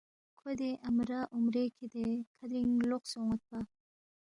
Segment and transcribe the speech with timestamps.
[0.39, 3.57] کھو دے امرا اُمرے کِھدے کھرِنگ لوقسے اون٘یدپا